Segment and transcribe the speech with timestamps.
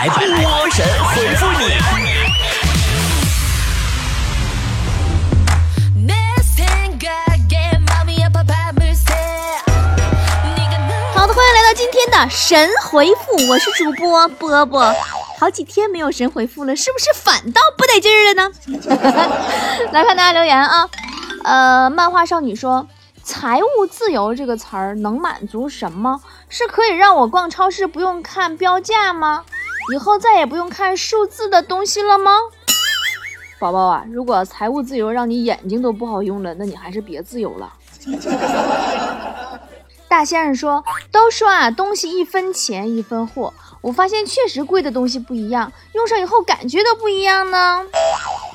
[0.00, 0.16] 来波
[0.70, 1.76] 神回复你。
[11.14, 14.90] 好的，欢迎来到今天的神回复，我是主播波波。
[15.38, 18.50] 好几天没有神回复了，是不是反倒不得劲儿了呢？
[19.92, 20.88] 来看大家留言啊，
[21.44, 22.88] 呃，漫画少女说。
[23.22, 26.20] 财务自由这个词儿能满足什么？
[26.48, 29.44] 是可以让我逛超市不用看标价吗？
[29.92, 32.32] 以后再也不用看数字的东西了吗？
[33.58, 37.72] 宝宝啊，如果财务自由让你眼睛都不好用了，那你还是别自由了。
[40.08, 43.52] 大先生说：“都说啊，东西一分钱一分货。
[43.80, 47.84] 我发现确实贵的东西不一样，用上以后感觉都不一样呢。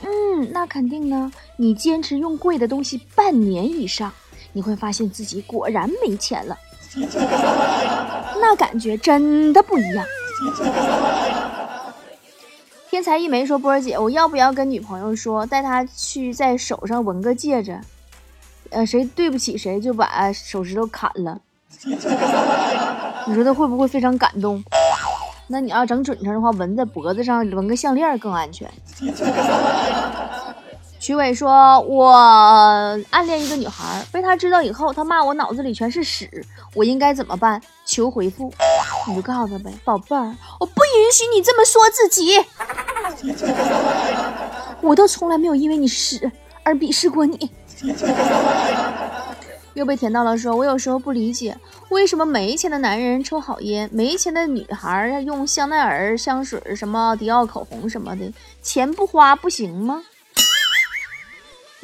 [0.04, 1.32] 嗯，那肯定呢。
[1.58, 4.12] 你坚持用贵的东西半年以上。”
[4.54, 6.58] 你会发现自己果然没钱了，
[8.40, 10.06] 那感觉真的不一样。
[12.90, 17.80] 天才一枚说：“波儿姐，我要不要跟女朋友说，带她去在手上纹个戒指？
[18.70, 21.42] 呃，谁对不起谁就把手指头砍了？
[23.28, 24.64] 你说她会不会非常感动？
[25.48, 28.68] 那你要整准成的话，纹在脖子上纹个项链更安全。”
[31.06, 32.10] 徐伟说：“我
[33.12, 37.62] 暗恋一个女孩，被她知道以后，她骂我脑子里全是屎，我应该怎么办？
[37.86, 38.52] 求回复。
[39.08, 42.44] 你就告诉他呗，宝贝儿，我不允许你这么说自己，
[44.82, 46.32] 我都从来没有因为你屎
[46.64, 47.52] 而鄙视过你。”
[49.76, 51.56] 又被甜到了，说：“我有时候不理解，
[51.90, 58.34] 为什么没钱的男人抽好烟，没钱的女孩要用香奈儿香水、什么迪奥口红什么的，
[58.64, 60.02] 钱不花不行吗？”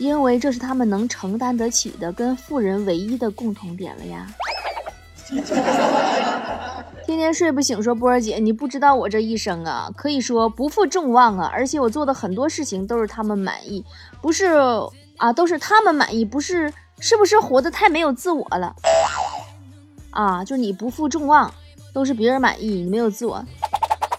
[0.01, 4.25] 因为这是他们能承担得起的，跟富人唯一的共同点了呀。
[7.05, 13.85] 天天睡不醒，说波儿姐，你不知道我这一生啊，可以说不负众望啊，而且我做的很多事情都是他们满意，
[14.23, 14.45] 不是
[15.17, 18.75] 啊，都是他们满意，不是，是不是活得太没有自我了？
[20.09, 21.53] 啊，就你不负众望，
[21.93, 23.45] 都是别人满意，你没有自我，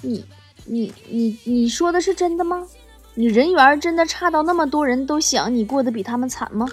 [0.00, 0.24] 你
[0.64, 2.68] 你你你说的是真的吗？
[3.14, 6.66] 你人缘真的差到那么多人都想你过得比他们惨吗？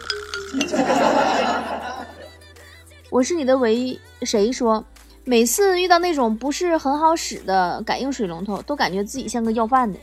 [3.09, 3.99] 我是你的唯一。
[4.23, 4.83] 谁说？
[5.25, 9.99] 每次遇到那种不是很好使的感应水龙头，都感觉自己像个要饭的。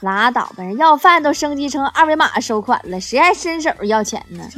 [0.00, 4.48] 拉倒吧，人要饭都升级成二维码收款了，谁还伸手要钱呢？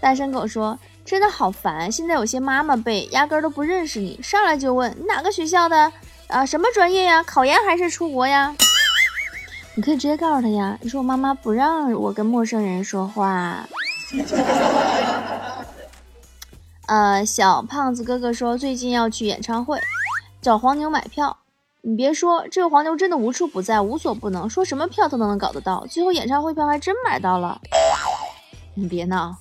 [0.00, 5.92] 单身狗说：“真的好烦，现在有些妈妈辈压根都不认识你，上来就问你哪个学校的。”
[6.28, 7.22] 啊，什么专业呀？
[7.22, 8.54] 考研还是出国呀？
[9.74, 13.68] 你可以直接告诉他呀，你说我妈妈不让我跟陌生人说话。
[16.88, 19.80] 呃，小胖子哥哥说最近要去演唱会，
[20.40, 21.36] 找黄牛买票。
[21.82, 25.86] 你别说，这个黄牛真的无处不在，无所不能，说什么票他都能搞得到。
[25.88, 27.60] 最后演唱会票还真买到了。
[28.74, 29.36] 你别闹，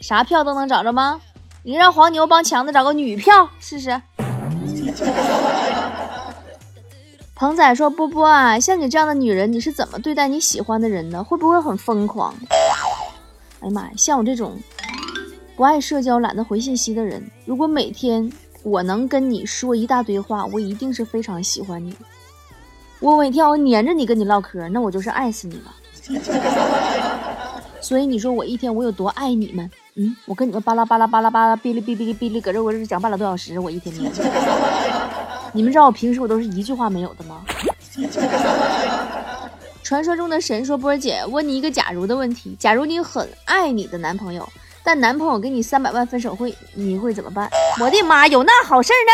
[0.00, 1.20] 啥票都能找着吗？
[1.62, 4.00] 你让黄牛帮强子找个女票试试。
[7.34, 11.22] 鹏仔说：“波波啊，像你这样的女人，你是怎么对待你喜欢的人的？
[11.22, 12.56] 会不会很疯狂？”哎
[13.66, 14.56] 呀妈呀，像我这种
[15.56, 18.30] 不爱社交、懒得回信息的人，如果每天
[18.62, 21.94] 我能跟你说一大堆话，我一定是非常喜欢你。
[23.00, 25.74] 我每天我黏着你跟你唠嗑，那我就是爱死你了。
[27.80, 29.70] 所以你说我一天我有多爱你们？
[29.96, 34.10] 嗯，我跟你们巴拉巴拉巴拉巴拉哔哩哔哩哔哩搁这我这讲半个多小时，我一天天。
[35.54, 37.44] 你们知道我平时我都是一句话没有的吗？
[39.84, 44.48] 传说中的神说波儿姐问你一个假如的问题：假如你很爱你的男朋友，
[44.82, 47.48] 但男朋友给你三百万分手费，你会怎么办？
[47.80, 49.12] 我的妈，有那好事呢？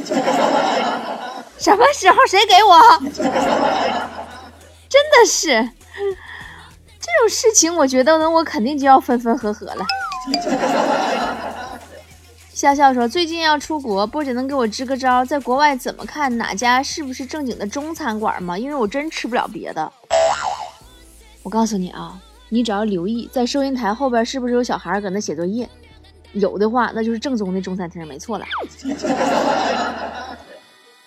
[1.58, 2.80] 什么时候谁给我？
[4.88, 5.68] 真的是
[6.98, 9.84] 这种事情，我觉得呢，我肯定就要分分合合了。
[12.54, 18.56] 笑笑说：“最近要出国，波姐能给我支个招，在国外怎么看哪家是不是正经的中餐馆吗？
[18.56, 19.92] 因为我真吃不了别的。
[21.42, 22.16] 我告诉你啊，
[22.48, 25.68] 你只要留意在收银台后边是不是有小孩搁那写作业，
[26.32, 28.46] 有的话那就是正宗的中餐厅，没错了。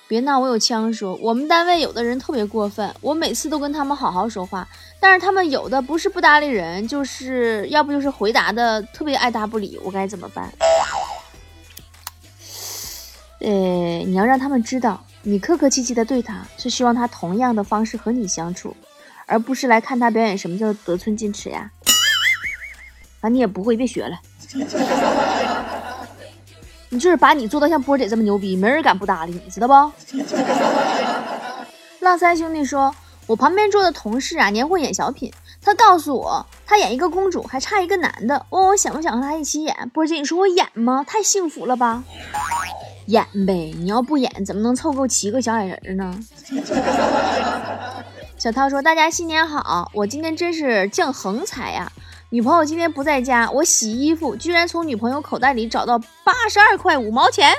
[0.08, 0.92] 别闹，我有枪。
[0.94, 4.68] 说我们单位有的人特别过分，我每次都跟他们好好说话，
[5.00, 10.52] 但是他们有的不是不搭理人，就是要不就是回答的特别爱答不理，我该怎么办？”
[13.40, 18.76] 呃，你要让他们知道，你客客气气的对他，是希望他同样的方式和你相处，
[19.26, 21.70] 而不是来看他表演什么叫得寸进尺呀。
[23.20, 24.18] 反正你也不会，别学了。
[26.90, 29.74] 你就是把你做到像波姐这么牛逼，没人敢不搭理你，知道不？
[32.00, 32.96] 浪三兄弟说，
[33.26, 39.76] 我旁边坐的同事啊，年会演小品，他告诉我，他演一个公主，还差一个男的，问我想不想和他一起演。
[39.94, 41.04] 波姐，你说我演吗？
[41.06, 42.06] 太幸福了吧！
[43.08, 46.18] 演呗，你要不演，怎么能凑够七个小矮人呢？
[48.38, 51.92] 小涛说，大家新年好，我今天真是降横财呀！
[52.30, 57.54] 女朋友今天不在家，我洗衣服居然从女朋友口袋里找到八十二块五毛钱，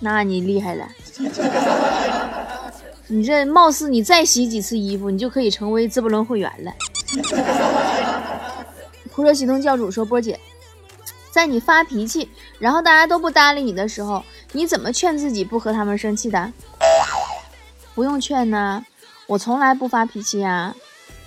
[0.00, 0.88] 那你厉害了！
[3.08, 6.72] 你这貌似你再洗几次衣服，你就可以成为资本论会员了。
[9.12, 10.40] 胡说启动教主说：“波姐，
[11.30, 16.50] 在你发脾气，然后大家都不搭理你的时候，你怎么劝自己不和他们生气的？
[17.94, 18.82] 不用劝呐，
[19.26, 20.74] 我从来不发脾气呀。”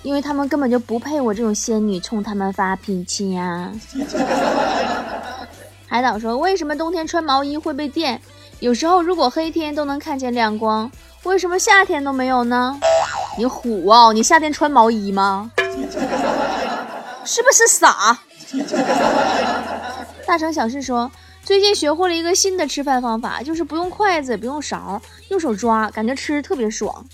[0.02, 3.72] 因为他们根本就不配我这种仙女冲他们发脾气呀！
[5.86, 8.20] 海岛说：“为什么冬天穿毛衣会被电？
[8.60, 10.90] 有时候如果黑天都能看见亮光，
[11.24, 12.78] 为什么夏天都没有呢？”
[13.38, 14.12] 你虎啊！
[14.12, 15.50] 你夏天穿毛衣吗？
[17.24, 18.18] 是不是傻？
[20.26, 21.10] 大城小事说
[21.42, 27.04] ：“最近学会了一个新的吃饭方法，就是不用筷子，不用勺，用手抓，感觉吃特别爽。”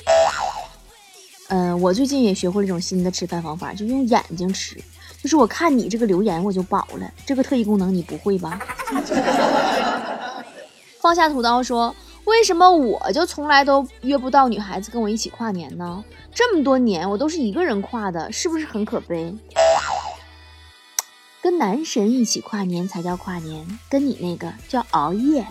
[1.49, 4.77] 嗯，我最近也学会了一种新的吃饭方法，就用眼睛吃。
[5.23, 7.11] 就是我看你这个留言，我就饱了。
[7.25, 8.59] 这个特异功能你不会吧？
[11.01, 11.95] 放下屠刀说
[12.25, 16.03] ：“为什么我就从来都约不到女孩子跟我一起跨年呢？
[16.35, 19.35] 这么多年我都是一个人跨的，是不是很可悲？
[21.43, 25.45] 跟男神一起跨年才叫跨年，跟你那个叫熬夜。”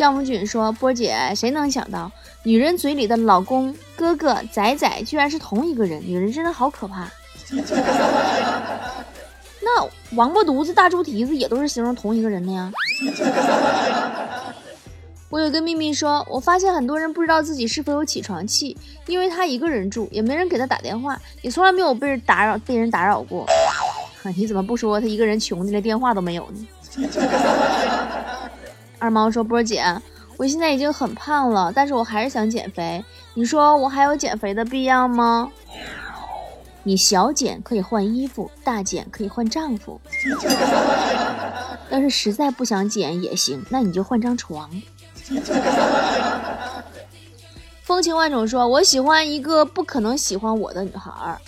[0.00, 2.10] 酵母菌说：“波姐，谁能想到？”
[2.42, 6.00] 女人嘴里的老公、哥哥、仔仔，居然是同一个人。
[6.02, 7.06] 女人真的好可怕。
[9.60, 9.86] 那
[10.16, 12.72] 王八犊子、大猪蹄子也都是形容同一个人的呀。
[15.28, 18.74] 我有个秘密，说我发现很多人不知道自己是否有起床气，
[19.06, 23.46] 因为他一个人住，也没人给他打电话，也从来没有被人打扰、被人打扰过。
[24.34, 26.66] 你怎么不说他一个人穷的连电话都没有呢？
[29.00, 29.82] 二毛说：“波姐。”
[30.36, 33.04] 我现在已经很胖了，但是我还是想减肥。
[33.34, 35.50] 你说我还有减肥的必要吗？
[36.82, 40.00] 你小减可以换衣服，大减可以换丈夫。
[41.90, 44.70] 要是实在不想减也行，那你就换张床。
[47.84, 51.38] 风情万种说，我喜欢一个不可能喜欢我的女孩，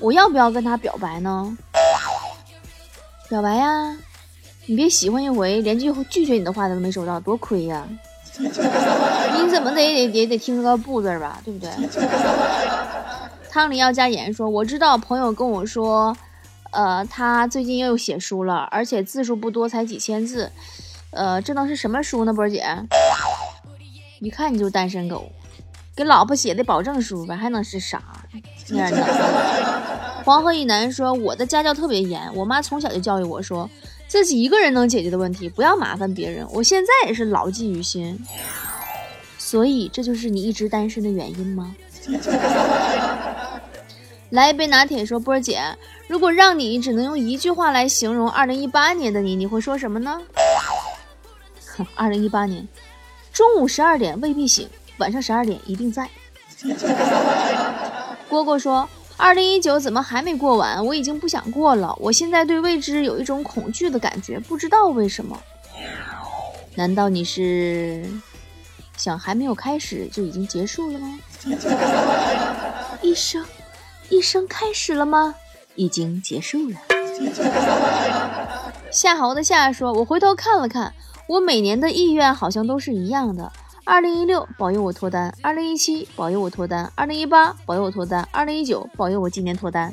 [0.00, 1.56] 我要不要跟她表白呢？
[3.30, 3.96] 表白呀！
[4.68, 7.88] 你别喜欢一回，连句拒绝你的话都没收到，多亏呀！
[8.38, 11.70] 你怎么得也也得听个不字吧，对不对？
[13.48, 16.14] 汤里要加盐说，我知道朋友跟我说，
[16.70, 20.52] 呃，他最近又写书了，而且字数不多，才几千字。
[21.12, 22.34] 呃，这能是什么书呢？
[22.34, 22.62] 波姐，
[24.20, 25.32] 一看你就单身狗，
[25.96, 28.02] 给老婆写的保证书呗，还能是啥？
[28.68, 28.92] 那样
[30.26, 33.68] 黄河以南说，我的家教特别严，我妈从小就教育我说。
[34.08, 36.46] 自己一个人能解决的问题，不要麻烦别人。
[36.50, 38.18] 我现在也是牢记于心。
[39.36, 41.76] 所以，这就是你一直单身的原因吗？
[44.30, 45.62] 来一杯拿铁，说波儿姐，
[46.06, 50.20] 如果让你只能用一句话来形容二零一八年的你，你会说什么呢？
[51.76, 52.66] 哼二零一八年，
[53.32, 56.08] 中午十二点未必醒，晚上十二点一定在。
[58.28, 58.88] 蝈蝈说。
[59.18, 60.86] 二零一九怎么还没过完？
[60.86, 61.92] 我已经不想过了。
[61.98, 65.36] 我现在对未知有一种恐惧的感觉，不知道为什么。
[66.76, 68.08] 难道你是
[68.96, 71.18] 想还没有开始就已经结束了吗？
[73.02, 73.44] 一生，
[74.08, 75.34] 一生开始了吗？
[75.74, 76.76] 已经结束了。
[78.92, 80.94] 夏侯的夏说：“我回头看了看，
[81.28, 83.50] 我每年的意愿好像都是一样的。”
[83.88, 89.90] 二零一六保佑我脱单，二零一七保佑我脱单，二零一八保佑我脱单，二零一九保佑我今年脱单。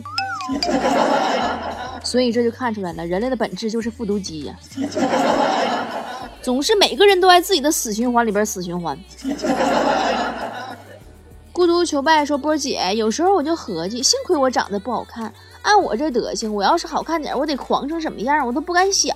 [2.04, 4.54] 所以这就看出来了，人类的本质就是复读机呀，
[6.42, 9.00] 总是每个人都在自己的死循环里边死循环。
[11.54, 19.16] 孤独求败说波姐，有时候我就合计，幸亏我长得不好看，按我这德行，我要是好看点，我得狂成什么样，我都不敢想。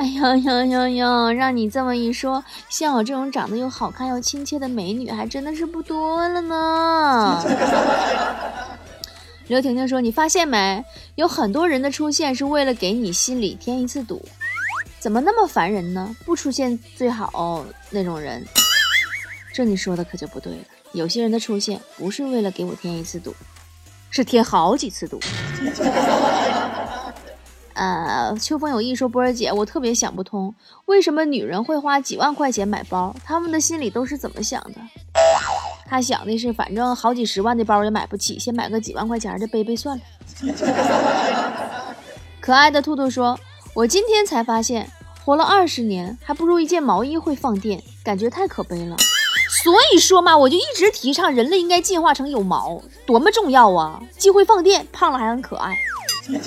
[0.00, 1.30] 哎呦呦呦呦！
[1.32, 7.44] 让你这么一说，像我这种长得又好看又亲切的美女，还真的是不多了呢。
[9.48, 10.82] 刘婷婷说：“你发现没？
[11.16, 14.24] 有很多人的出现是为了给你心里添一次堵，
[14.98, 16.16] 怎么那么烦人呢？
[16.24, 18.42] 不出现最好那种人。
[19.52, 20.64] 这你说的可就不对了。
[20.92, 23.34] 有些人的出现不是为了给我添一次堵，
[24.08, 25.20] 是添好几次堵。”
[27.74, 30.54] 呃，秋风有意说波儿姐，我特别想不通，
[30.86, 33.14] 为什么女人会花几万块钱买包？
[33.24, 34.80] 她们的心里都是怎么想的？
[35.86, 40.02] 她想的是，反正好几十万的包也买不起，先买个几万块钱的背背算了。
[42.40, 43.38] 可爱的兔兔说，
[43.74, 44.90] 我今天才发现，
[45.24, 48.96] 活了二十年，还不如一件毛衣会放电，感觉太可悲了。
[49.62, 54.00] 所以说嘛，我就一直提倡人类应该进化成有毛，多么重要啊！
[54.16, 55.76] 既会放电，胖了还很可爱。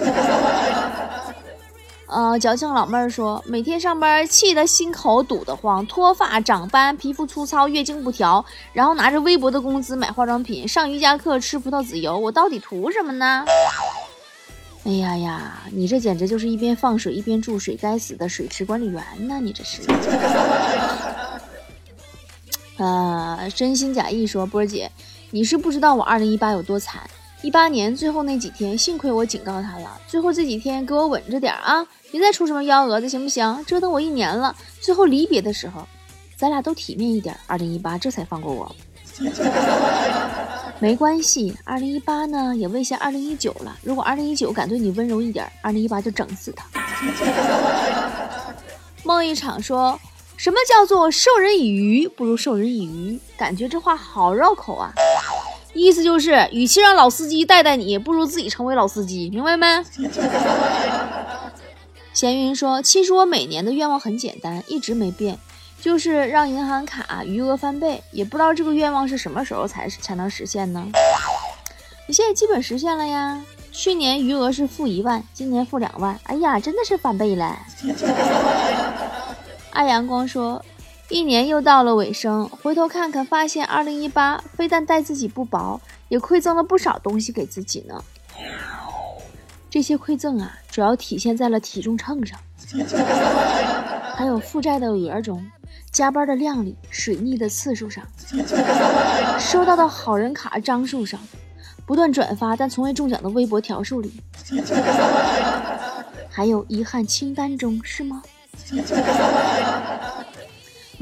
[2.07, 13.45] 呃，矫情老妹儿说，每天上班气得心口堵得慌，脱发、长斑、皮肤粗糙、月经不调，然后拿着微薄的工资买化妆品、上瑜伽课、吃葡萄籽油，我到底图什么呢？
[14.85, 19.39] 哎呀呀，你这简直就是一边放水一边注水，该死的水池管理员呢！
[19.41, 19.81] 你这是。
[22.77, 24.91] 呃，真心假意说，波儿姐，
[25.31, 27.01] 你是不知道我二零一八有多惨。
[27.43, 29.99] 一八年最后那几天，幸亏我警告他了。
[30.07, 33.65] 最后这几天给我稳着点啊，别再出什么幺蛾子，行不行？
[33.67, 35.85] 折腾我一年了，最后离别的时候，
[36.37, 37.37] 咱俩都体面一点。
[37.45, 38.73] 二零一八这才放过我。
[40.79, 43.77] 没关系，二零一八呢也未下二零一九了。
[43.83, 46.65] 如果二零一九敢对你温柔一点，二零一八就整死他。
[49.03, 49.99] 梦一场说。
[50.35, 53.19] 什么叫做授人以鱼不如授人以渔？
[53.37, 54.91] 感觉这话好绕口啊！
[55.73, 59.83] 意思就是，与其让老司机带带你，不如自己成为老司机，明白没？
[62.13, 65.37] 闲云说：“其实我每年的愿望很简单，一直没变，
[65.81, 68.03] 就是让银行卡余额翻倍。
[68.11, 70.87] 也不知道这个愿望是什么时候才才能实现呢？
[72.05, 73.41] 你现在基本实现了呀！
[73.71, 77.57] 去年余额是负一万，今年负两万，哎呀，真的是翻倍了。
[79.73, 80.63] ”爱阳光说
[81.09, 88.03] ：“一年又到了尾声，回头看看，发现二零一八非但待自己不薄，也馈赠了不少东西给自己呢。
[89.69, 92.39] 这些馈赠啊，主要体现在了体重秤上，
[94.15, 95.45] 还有负债的额中，
[95.91, 98.03] 加班的量里，水逆的次数上，
[99.39, 101.19] 收到的好人卡张数上，
[101.85, 104.13] 不断转发但从未中奖的微博条数里，
[106.29, 108.23] 还有遗憾清单中，是吗？”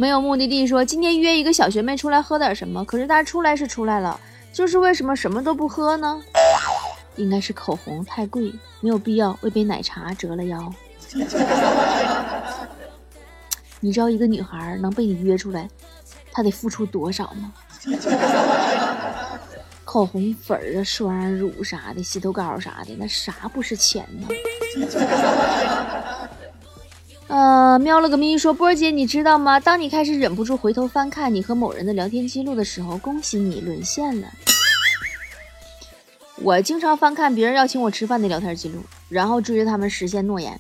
[0.02, 4.20] 没有目的地，说今天约一个小学妹出来喝点什么，可是她出来是出来了，
[4.52, 6.20] 就是为什么什么都不喝呢？
[7.18, 10.74] 应该是口红太贵，没有必要为杯奶茶折了腰。
[13.80, 15.70] 你知道一个女孩能被你约出来，
[16.32, 17.54] 她得付出多少吗？
[19.86, 24.28] 口红粉啊、霜、乳啥的，洗头膏啥的，那啥不是钱呢？
[27.32, 29.58] 呃，瞄了个咪说波儿姐，你知道吗？
[29.58, 34.28] 当你开始忍不住回头翻看你和某人的聊天记录的时候，恭喜你沦陷了。
[36.42, 40.60] 我经常翻看别人要请我吃饭的聊天记录，然后追着他们实现诺言。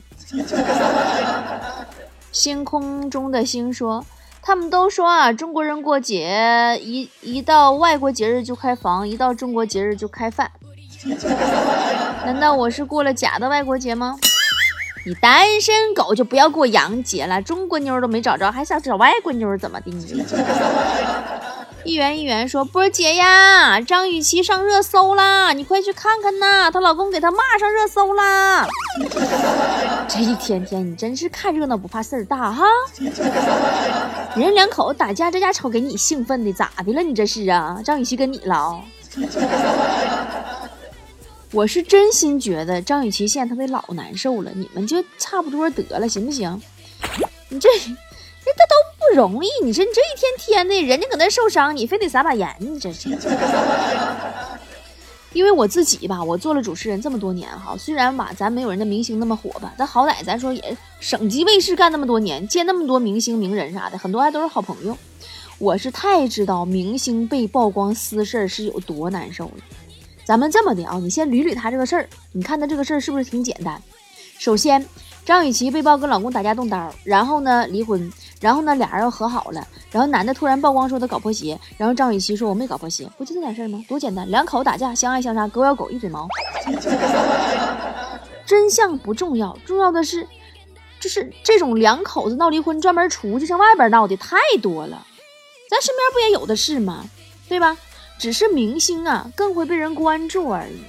[2.31, 4.05] 星空中的星说，
[4.41, 10.49] 他们都说啊，中国人过节一一到外国节日就开房，一到中国节日就开饭。
[12.23, 14.15] 难道我是过了假的外国节吗？
[15.03, 19.91] 你单身狗就不要过洋节了，中国妞都没找着，还想找外国妞怎么的？
[19.91, 20.03] 你
[21.83, 28.67] 一元一元说波姐呀，张雨绮上热搜啦，你快去看看呐，她老公给她骂上热搜啦。
[30.07, 32.65] 这一天天，你真是看热闹不怕事儿大哈。
[34.35, 37.01] 人两口打架，这家瞅给你兴奋的，咋的了？
[37.01, 37.81] 你这是啊？
[37.83, 38.79] 张雨绮跟你了？
[41.51, 46.61] 我是真心觉得张雨绮现在她得老难受了，你们就差不多得了，行不行？
[47.49, 47.97] 你这人
[48.43, 53.09] 他都不容易，你说你这一天天的，人家搁那受伤，你非得撒把盐，你这是。
[55.33, 64.97] 因为我自己吧，我做了主持人这么多年哈，虽然吧咱没有人家明星那么火吧，但好歹咱说也省级卫视干那么多年，见那么多明星名人啥的，很多还都是好朋友。
[65.57, 69.51] 我是太知道明星被曝光私事儿是有多难受了。
[70.31, 73.81] 咱们这么的啊，你先捋捋他这个事儿，你看他这个事儿是不是挺简单？
[74.39, 74.87] 首先，
[75.25, 78.09] 张雨绮被曝跟老公打架动刀，然后呢离婚，
[78.39, 83.83] 然后呢俩人又和好了，然后男的突然曝光说他搞破鞋，然后张雨绮说我没搞破鞋，不就这点事儿吗？
[83.89, 86.25] 多简单，两口子打架相爱相杀，狗咬狗一嘴毛。
[88.47, 90.25] 真相不重要，重要的是，
[91.01, 95.05] 就是这种两口子闹离婚专门出去上外边闹的太多了，
[95.69, 97.03] 咱身边不也有的是吗？
[97.49, 97.75] 对吧？
[98.21, 100.83] 只是明星啊，更会被人关注而已。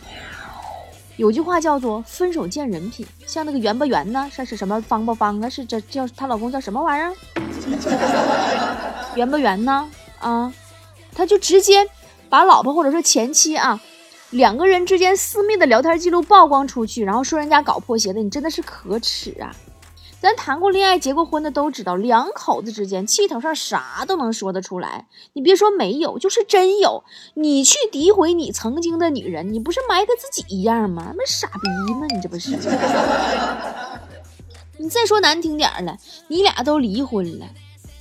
[1.16, 4.28] 有句话叫做“分手见人品”，像那个圆不圆呢？
[4.30, 5.48] 是是什么方不方啊？
[5.48, 7.14] 是这叫她老公叫什么玩意儿？
[9.16, 9.88] 圆不圆呢？
[10.20, 10.52] 啊，
[11.14, 11.88] 他就直接
[12.28, 13.80] 把老婆或者说前妻啊，
[14.28, 19.56] 两个人之间私密的聊天记录曝光出去，然后说人家搞破鞋的，你真的是可耻啊！
[20.22, 25.08] 咱谈过恋爱、结过婚的都知道，两口子之间气头上啥都能说得出来。
[25.32, 27.02] 你别说没有，就是真有。
[27.34, 31.12] 你去诋毁你曾经的女人，你不是埋汰自己一样吗？
[31.16, 32.06] 那傻逼吗？
[32.14, 32.56] 你这不是？
[34.78, 35.98] 你再说难听点了，
[36.28, 37.46] 你俩都离婚了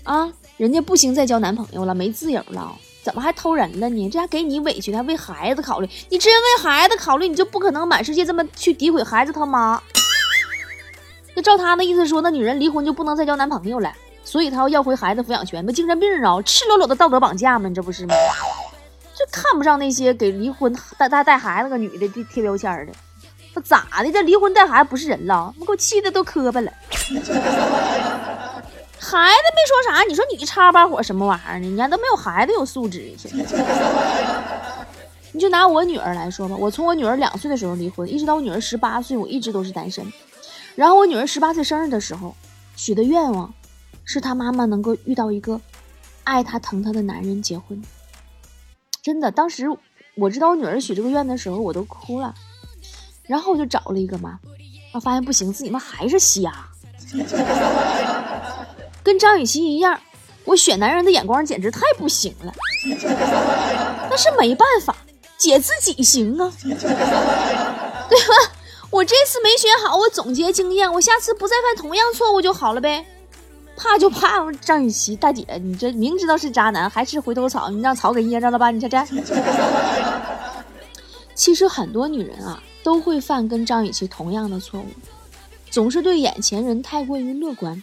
[0.03, 4.09] 啊，人家不行再交男朋友了，没自由了，怎么还偷人了呢？
[4.11, 5.89] 这还给你委屈，还为孩子考虑。
[6.09, 9.81] 你真为孩子考虑，你就不可能满世界这么去诋毁孩子他妈。
[11.33, 13.91] 那照他那意思说，那女人离婚就不能再交男朋友了，
[14.23, 17.69] 所以他要要回孩子抚养权，不精神病啊，赤裸裸的道德绑架吗？
[17.69, 18.13] 你这不是吗？
[19.13, 22.91] 就看不上那些给离婚带带带孩子个女的贴贴标签的，
[23.53, 24.11] 那咋的？
[24.11, 25.53] 这离婚带孩子不是人了？
[25.59, 26.71] 给我气的都磕巴了。
[29.03, 31.67] 孩子没说啥，你说你插把火什么玩意儿呢？
[31.67, 32.99] 人家都没有孩子有素质。
[35.33, 40.05] 你就拿我女儿来说吧，我从我女儿两岁的时候离婚，一直到我女儿十八岁，我一直都是单身。
[40.75, 42.35] 然后我女儿十八岁生日的时候，
[42.75, 43.53] 许的愿望
[44.05, 45.59] 是她妈妈能够遇到一个
[46.23, 47.81] 爱她疼她的男人结婚。
[49.01, 49.65] 真的，当时
[50.15, 52.33] 我知道我女儿许这个愿的时候，我都哭了。
[53.23, 54.39] 然后我就找了一个嘛，
[54.93, 56.69] 我发现不行，自己妈还是瞎，
[59.03, 59.99] 跟张雨绮一样，
[60.45, 62.53] 我选男人的眼光简直太不行了。
[64.09, 64.95] 那是没办法，
[65.37, 68.50] 姐自己行啊， 对吧？
[68.91, 73.05] 我这次没选好，我总结经验，我下次不再犯同样错误就好了呗。
[73.77, 78.69] 怕就怕张雨绮大姐，你这明知道是渣男，还吃回头草，你让草给噎着了吧？
[78.69, 79.01] 你瞧这。
[81.33, 84.85] 其实很多女人啊，都会犯跟张雨绮同样的错误，
[85.71, 87.81] 总是对眼前人太过于乐观，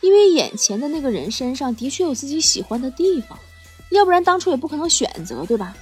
[0.00, 3.38] 因为眼前的那个人身上的确有自己喜欢的地方，
[3.90, 5.76] 要不然当初也不可能选择，对吧？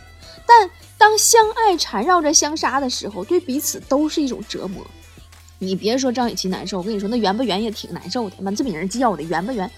[0.50, 4.84] 但当相爱缠绕着相杀的时候，对彼此都是一种折磨。
[5.60, 8.36] 你别说张雨绮难受，我跟你说那圆不圆也挺难受的。
[8.40, 9.70] 妈，这名叫的圆不圆？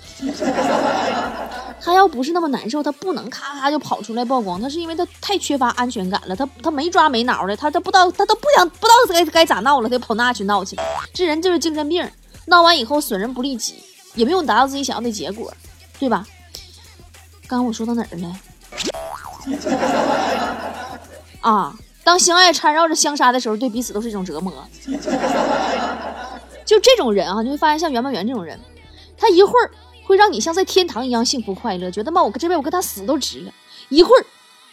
[1.85, 4.59] 他要不是那么难受，他不能咔咔就跑出来曝光。
[4.59, 10.83] 他是因为他太缺乏安全感了，他他没抓没挠的，他他不知道他都不想不知道该该咋闹了，他就跑那去闹去了。
[11.13, 12.09] 这人就是精神病，
[12.47, 13.75] 闹完以后损人不利己，
[14.15, 15.53] 也没有达到自己想要的结果，
[15.99, 16.25] 对吧？
[17.49, 18.39] 刚刚我说到哪儿了？
[21.43, 24.53] 啊，当相爱缠绕着相杀的时候，对彼此都是一种折磨。
[26.65, 28.59] 就这种人啊，你会发现像袁梦圆这种人，
[29.17, 29.71] 他一会儿
[30.07, 33.53] 会让你像在天堂一样幸福快乐，觉得妈我这辈子我跟他死都值了；
[33.89, 34.25] 一会儿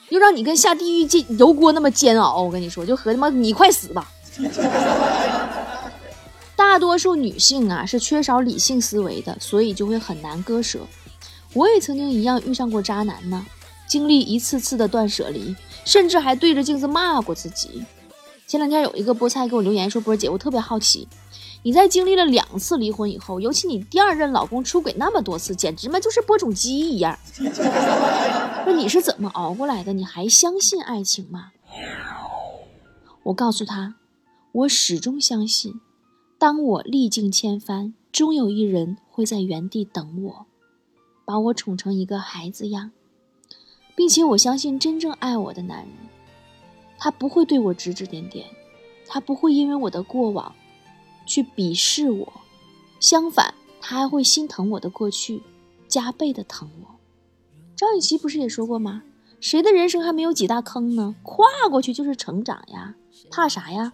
[0.10, 2.41] 又让你跟下地狱进油锅那么煎熬。
[2.41, 4.10] 我跟你说，就和他妈你快死吧。
[6.55, 10.79] 大多数女性啊是缺少理性思维的，所以就会很难割舍。
[11.53, 13.45] 我也曾经一样遇上过渣男呢。
[13.88, 15.55] 经历一次次的断舍离，
[15.89, 17.84] 甚至还对着镜子骂过自己。
[18.45, 21.08] 前两天有一个菠菜给我留言说：“波姐，我特别好奇，
[21.63, 27.17] 你在经历了两次离婚以后，尤其你第二任老公出轨那么多次，简直嘛就是播种机一样。
[28.63, 29.91] 说你是怎么熬过来的？
[29.93, 31.54] 你还相信爱情吗？”
[33.25, 33.95] 我告诉他，
[34.52, 35.73] 我始终相信，
[36.38, 40.45] 当我历尽千帆，终有一人会在原地等我，
[41.25, 42.91] 把我宠成一个孩子样。
[44.00, 45.90] 并且我相信，真正爱我的男人，
[46.98, 48.48] 他不会对我指指点点，
[49.06, 50.56] 他不会因为我的过往
[51.26, 52.32] 去鄙视我，
[53.02, 55.44] 相反，他还会心疼我的过去，
[55.90, 56.96] 加倍的疼我。
[57.76, 59.04] 张雨绮不是也说过吗？
[59.42, 61.14] 谁的人生还没有几大坑呢？
[61.22, 62.96] 跨过去就是成长呀，
[63.30, 63.92] 怕啥呀？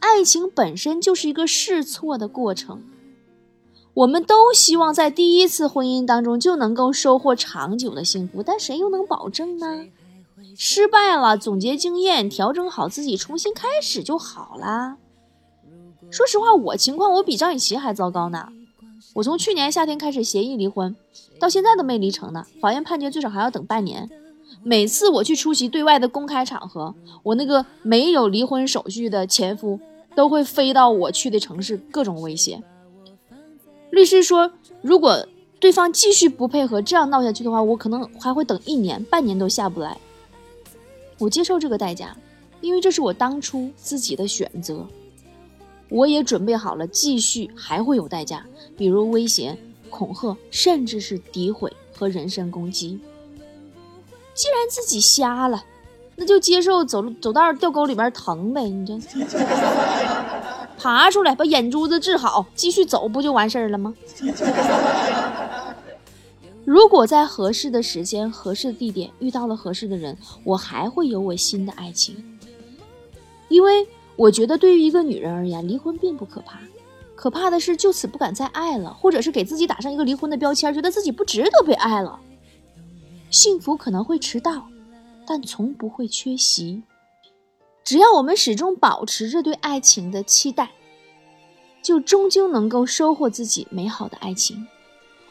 [0.00, 2.82] 爱情本身就是一个试错的过程。
[3.98, 9.86] 我们都希望在第一次婚姻当中就能够收获长久的幸福，但谁又能保证呢？
[10.56, 14.98] 失败了，总结经验，调整好自己，重新开始就好啦。
[16.12, 18.48] 说实话，我情况我比张雨绮还糟糕呢。
[19.14, 20.94] 我从去年夏天开始协议离婚，
[21.40, 22.46] 到现在都没离成呢。
[22.60, 24.08] 法院判决最少还要等半年。
[24.62, 29.80] 每次我去出席对外的公开场合，我那个没有离婚手续的前夫
[30.14, 32.62] 都会飞到我去的城市，各种威胁。
[33.90, 35.26] 律师说，如果
[35.60, 39.96] 对方继续不配合，这样闹下去的话，我可能还会等一年、半年都下不来。
[41.18, 42.16] 我接受这个代价，
[42.60, 44.86] 因为这是我当初自己的选择。
[45.88, 48.44] 我也准备好了，继续还会有代价，
[48.76, 49.56] 比如威胁、
[49.88, 53.00] 恐吓，甚至是诋毁和人身攻击。
[54.34, 55.64] 既然自己瞎了，
[56.14, 58.94] 那就接受走走道掉沟里边疼呗，你这。
[60.78, 63.94] 爬出来，把眼珠子治好，继续走，不就完事儿了吗？
[66.64, 72.38] 如果在合适的时间、合适的地点遇到了合适的人，我还会有我新的爱情。
[73.48, 73.86] 因为
[74.16, 76.58] 我觉得对于一个女人而言，离婚并不可怕，
[77.14, 82.20] 可怕的是就此不敢再爱了，或者是给自己打上一个离婚的标签，觉得自己不值得被爱了。
[83.30, 84.68] 幸福可能会迟到，
[85.26, 86.82] 但从不会缺席。
[87.88, 90.72] 只要我们始终保持着对爱情的期待，
[91.82, 94.66] 就终究能够收获自己美好的爱情。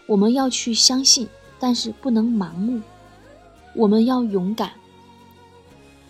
[0.07, 2.81] 我们要去相信，但是不能盲目。
[3.75, 4.71] 我们要勇敢。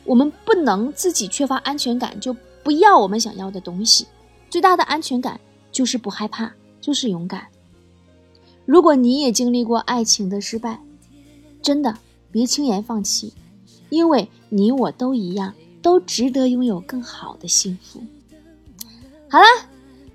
[0.06, 2.34] 我们不能自己缺乏安全感就
[2.64, 4.08] 不要我们想要的东西。
[4.50, 5.38] 最大的安全感
[5.70, 7.46] 就是不害怕，就是勇敢。
[8.66, 10.82] 如果你也经历过爱情的失败，
[11.62, 11.98] 真的
[12.32, 13.34] 别轻言放弃，
[13.90, 15.54] 因为你我都一样。
[15.82, 18.02] 都值得拥有更好的幸福。
[19.30, 19.46] 好了，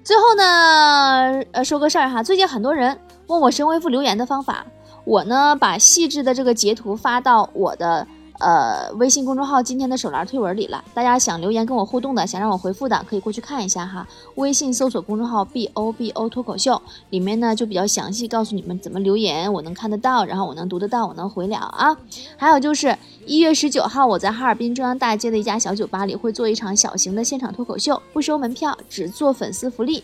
[0.03, 4.67] 最后呢，呃，说个事儿哈，最近很多人问我神回复留言的方法，
[5.05, 8.07] 我呢把细致的这个截图发到我的。
[8.39, 14.07] 呃，微信公众号今天的手栏推文里了，大家想留言跟我互动的，想让我回复的，可以过去看一下哈。
[14.35, 21.97] 微信搜索公众号 B O B O 脱口秀，里面呢就比较详细，告诉你们怎么留言，我能看得到，然后我能读得到，我能回了啊。
[22.37, 30.03] 还有就是一月十九号，我在哈尔滨中央大街的一家小酒吧里会做一场小型的现场脱口秀，不收门票，只做粉丝福利。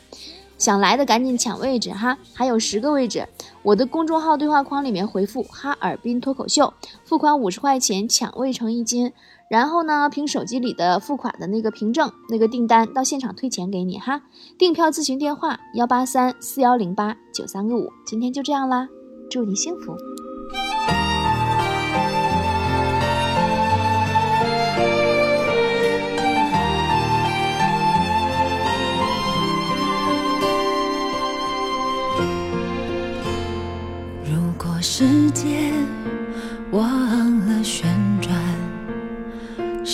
[0.59, 3.27] 想来的赶紧抢位置哈，还有十个位置。
[3.63, 9.13] 我的公众号对话框里面回复“哈尔滨脱口秀”，付款五十块钱，抢位成一金。
[9.49, 14.21] 然后呢，凭手机里的付款的那个凭证，那个订单到现场退钱给你哈。
[14.59, 17.89] 订票咨询电话：幺八三四幺零八九三个五。
[18.05, 18.89] 今天就这样啦，
[19.31, 19.97] 祝你幸福。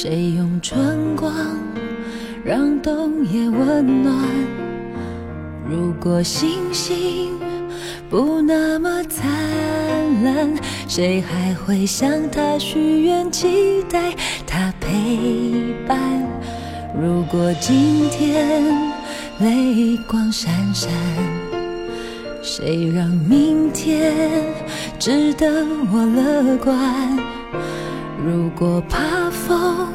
[0.06, 1.32] 谁用春光
[2.44, 4.14] 让冬夜温暖？
[5.66, 7.30] 如果星星
[8.10, 9.26] 不那么灿
[10.22, 10.54] 烂，
[10.86, 14.14] 谁还会向他许愿，期待
[14.46, 15.98] 他陪伴？
[17.02, 18.62] 如果今天
[19.38, 20.90] 泪光闪闪。
[22.42, 24.12] 谁让明天
[24.98, 27.23] 值得我乐观？
[28.24, 29.92] 如果怕风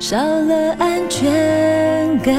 [0.00, 2.34] 少了安全感，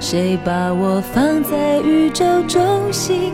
[0.00, 2.62] 谁把我放在宇宙中
[2.92, 3.32] 心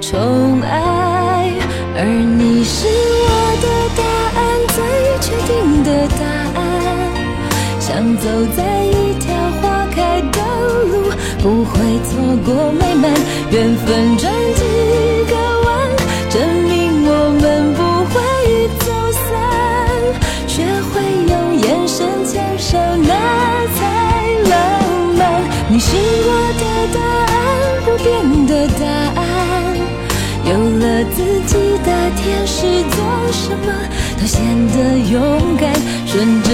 [0.00, 1.52] 宠爱？
[1.98, 3.28] 而你是我
[3.60, 4.02] 的答
[4.40, 4.40] 案，
[4.72, 4.76] 最
[5.20, 6.24] 确定的答
[6.58, 6.64] 案，
[7.78, 8.24] 像走
[8.56, 10.40] 在一条花开的
[10.86, 12.10] 路，不会错
[12.42, 13.12] 过美满
[13.50, 15.05] 缘分转机。
[32.16, 32.62] 天使，
[32.96, 33.72] 做什么
[34.18, 35.72] 都显得勇敢。
[36.06, 36.48] 顺着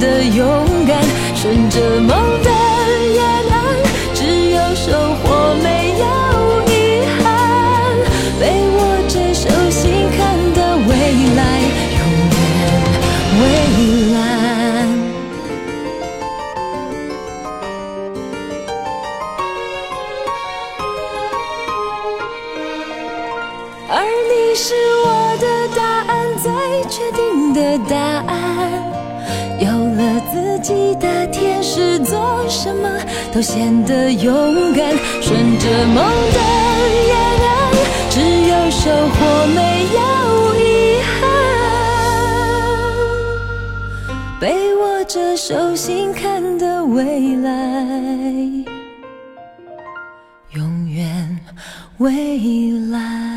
[0.00, 0.44] 的勇
[0.86, 0.98] 敢。
[1.34, 2.23] 顺着梦
[33.32, 34.96] 都显得勇敢。
[35.20, 35.96] 顺着梦
[36.32, 36.38] 的
[37.08, 37.50] 沿岸，
[38.10, 39.60] 只有收获，没
[39.94, 39.98] 有
[40.56, 40.62] 遗
[41.02, 41.12] 憾。
[44.40, 47.50] 被握着手心看的未来，
[50.52, 51.38] 永远
[51.98, 53.33] 未来。